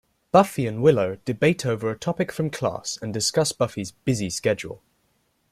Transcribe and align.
Buffy 0.31 0.65
and 0.65 0.81
Willow 0.81 1.17
debate 1.25 1.63
over 1.63 1.91
a 1.91 1.95
topic 1.95 2.31
from 2.31 2.49
class 2.49 2.97
and 3.03 3.13
discuss 3.13 3.51
Buffy's 3.51 3.91
busy 3.91 4.31
schedule. 4.31 4.81